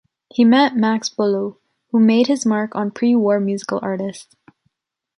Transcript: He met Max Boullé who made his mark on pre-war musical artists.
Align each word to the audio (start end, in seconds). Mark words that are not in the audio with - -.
He 0.33 0.43
met 0.43 0.75
Max 0.75 1.09
Boullé 1.09 1.57
who 1.91 1.99
made 1.99 2.25
his 2.25 2.43
mark 2.43 2.73
on 2.75 2.89
pre-war 2.89 3.39
musical 3.39 3.79
artists. 3.83 4.35